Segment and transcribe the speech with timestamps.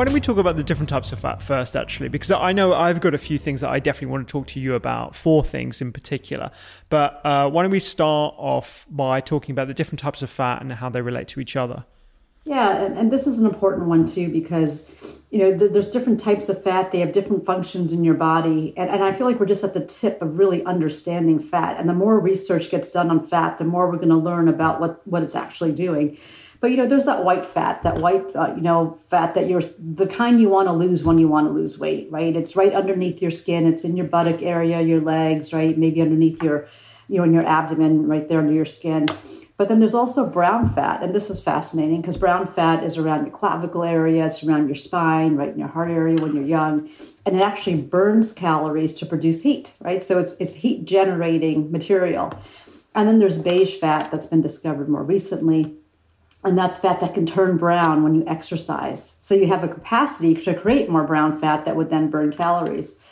[0.00, 2.08] Why don't we talk about the different types of fat first, actually?
[2.08, 4.58] Because I know I've got a few things that I definitely want to talk to
[4.58, 6.50] you about, four things in particular.
[6.88, 10.62] But uh, why don't we start off by talking about the different types of fat
[10.62, 11.84] and how they relate to each other?
[12.44, 16.18] Yeah, and, and this is an important one too because you know th- there's different
[16.18, 16.92] types of fat.
[16.92, 19.74] They have different functions in your body, and, and I feel like we're just at
[19.74, 21.78] the tip of really understanding fat.
[21.78, 24.80] And the more research gets done on fat, the more we're going to learn about
[24.80, 26.16] what what it's actually doing.
[26.60, 29.62] But you know, there's that white fat, that white uh, you know fat that you're
[29.62, 32.36] the kind you want to lose when you want to lose weight, right?
[32.36, 33.66] It's right underneath your skin.
[33.66, 35.76] It's in your buttock area, your legs, right?
[35.76, 36.68] Maybe underneath your
[37.08, 39.06] you know in your abdomen, right there under your skin.
[39.56, 43.26] But then there's also brown fat, and this is fascinating because brown fat is around
[43.26, 46.88] your clavicle area, it's around your spine, right in your heart area when you're young,
[47.26, 50.02] and it actually burns calories to produce heat, right?
[50.02, 52.32] So it's it's heat generating material.
[52.94, 55.76] And then there's beige fat that's been discovered more recently,
[56.44, 59.16] and that's fat that can turn brown when you exercise.
[59.20, 63.04] So you have a capacity to create more brown fat that would then burn calories.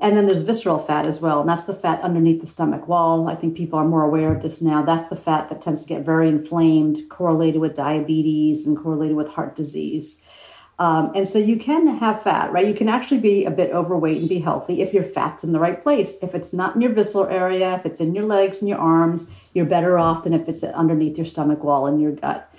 [0.00, 3.28] And then there's visceral fat as well, and that's the fat underneath the stomach wall.
[3.28, 4.80] I think people are more aware of this now.
[4.80, 9.30] That's the fat that tends to get very inflamed, correlated with diabetes and correlated with
[9.30, 10.27] heart disease.
[10.80, 12.66] Um, and so you can have fat, right?
[12.66, 15.58] You can actually be a bit overweight and be healthy if your fat's in the
[15.58, 16.22] right place.
[16.22, 19.42] If it's not in your visceral area, if it's in your legs and your arms,
[19.54, 22.54] you're better off than if it's underneath your stomach wall and your gut.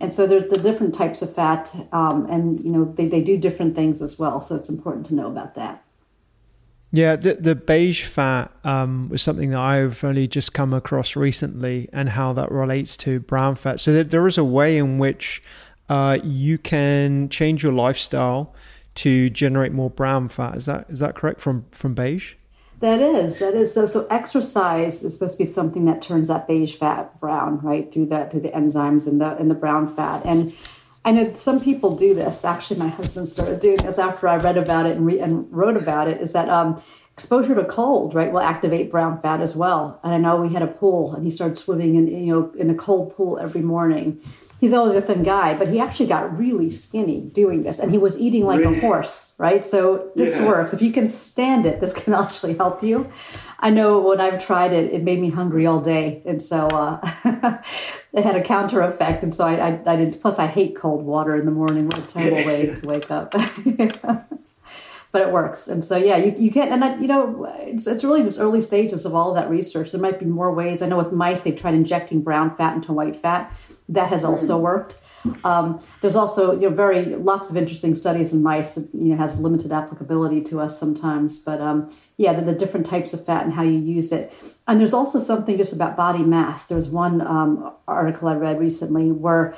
[0.00, 3.38] And so there's the different types of fat, um, and you know they, they do
[3.38, 4.40] different things as well.
[4.40, 5.82] So it's important to know about that.
[6.90, 11.88] Yeah, the, the beige fat um, was something that I've only just come across recently,
[11.92, 13.80] and how that relates to brown fat.
[13.80, 15.42] So there, there is a way in which
[15.88, 18.54] uh, you can change your lifestyle
[18.96, 20.56] to generate more brown fat.
[20.56, 22.34] Is that is that correct from from beige?
[22.80, 23.72] That is, that is.
[23.72, 27.90] So, so exercise is supposed to be something that turns that beige fat brown, right?
[27.92, 30.24] Through that, through the enzymes in the in the brown fat.
[30.26, 30.54] And
[31.04, 32.44] I know some people do this.
[32.44, 35.76] Actually, my husband started doing this after I read about it and, re- and wrote
[35.76, 36.20] about it.
[36.20, 36.82] Is that um,
[37.14, 40.00] exposure to cold, right, will activate brown fat as well.
[40.02, 42.70] And I know we had a pool, and he started swimming in, you know, in
[42.70, 44.20] a cold pool every morning.
[44.60, 47.98] He's always a thin guy, but he actually got really skinny doing this, and he
[47.98, 48.78] was eating like really?
[48.78, 49.64] a horse, right?
[49.64, 50.46] So this yeah.
[50.48, 50.72] works.
[50.72, 53.08] If you can stand it, this can actually help you.
[53.60, 56.98] I know when I've tried it, it made me hungry all day, and so uh,
[58.12, 59.22] it had a counter effect.
[59.22, 60.20] And so I, I, I did.
[60.20, 61.86] Plus, I hate cold water in the morning.
[61.86, 63.34] What a terrible way to wake up.
[65.14, 65.68] but it works.
[65.68, 68.60] And so, yeah, you, you can't, and I, you know, it's, it's really just early
[68.60, 69.92] stages of all of that research.
[69.92, 70.82] There might be more ways.
[70.82, 73.52] I know with mice, they've tried injecting brown fat into white fat.
[73.88, 75.00] That has also worked.
[75.44, 78.92] Um, there's also, you know, very lots of interesting studies in mice.
[78.92, 83.14] You know, has limited applicability to us sometimes, but um, yeah, the, the, different types
[83.14, 84.32] of fat and how you use it.
[84.66, 86.66] And there's also something just about body mass.
[86.66, 89.54] There's one um, article I read recently where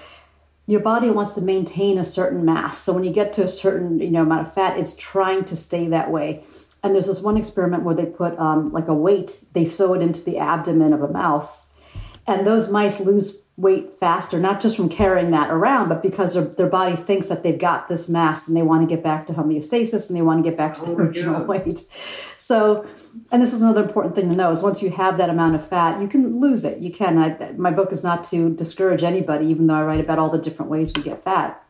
[0.67, 2.79] your body wants to maintain a certain mass.
[2.79, 5.57] So when you get to a certain you know amount of fat, it's trying to
[5.57, 6.45] stay that way.
[6.83, 10.03] And there's this one experiment where they put um, like a weight, they sew it
[10.03, 11.81] into the abdomen of a mouse,
[12.27, 16.45] and those mice lose weight faster, not just from carrying that around, but because their,
[16.45, 19.33] their body thinks that they've got this mass and they want to get back to
[19.33, 21.47] homeostasis and they want to get back to oh, their oh, original yeah.
[21.47, 21.79] weight.
[21.79, 22.87] So,
[23.33, 25.67] and this is another important thing to know is once you have that amount of
[25.67, 26.81] fat, you can lose it.
[26.81, 27.17] You can.
[27.17, 30.39] I, my book is not to discourage anybody, even though I write about all the
[30.39, 31.63] different ways we get fat.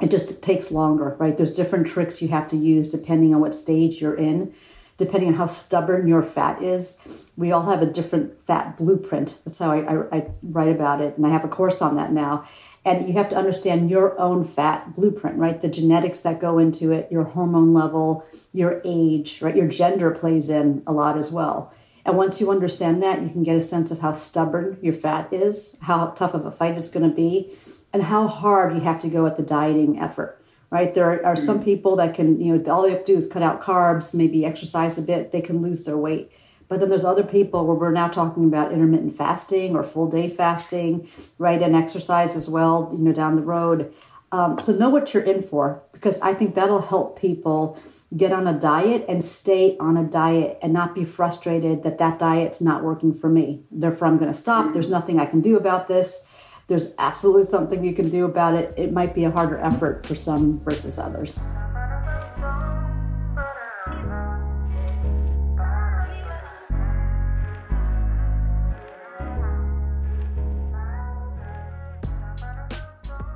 [0.00, 1.36] It just takes longer, right?
[1.36, 4.54] There's different tricks you have to use depending on what stage you're in
[4.98, 7.27] depending on how stubborn your fat is.
[7.38, 9.40] We all have a different fat blueprint.
[9.44, 11.16] That's how I, I, I, write about it.
[11.16, 12.44] And I have a course on that now.
[12.84, 15.60] And you have to understand your own fat blueprint, right?
[15.60, 19.54] The genetics that go into it, your hormone level, your age, right?
[19.54, 21.72] Your gender plays in a lot as well.
[22.04, 25.32] And once you understand that, you can get a sense of how stubborn your fat
[25.32, 27.56] is, how tough of a fight it's going to be,
[27.92, 30.34] and how hard you have to go at the dieting effort
[30.70, 30.92] right?
[30.92, 31.64] There are some mm.
[31.64, 34.44] people that can, you know, all they have to do is cut out carbs, maybe
[34.44, 36.30] exercise a bit, they can lose their weight.
[36.68, 40.28] But then there's other people where we're now talking about intermittent fasting or full day
[40.28, 41.60] fasting, right?
[41.60, 43.92] And exercise as well, you know, down the road.
[44.30, 47.80] Um, so know what you're in for because I think that'll help people
[48.14, 52.18] get on a diet and stay on a diet and not be frustrated that that
[52.18, 53.62] diet's not working for me.
[53.70, 54.74] Therefore, I'm going to stop.
[54.74, 56.34] There's nothing I can do about this
[56.68, 58.74] there's absolutely something you can do about it.
[58.76, 61.44] It might be a harder effort for some versus others.